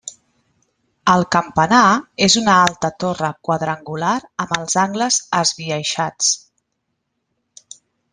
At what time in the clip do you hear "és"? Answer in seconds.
2.27-2.37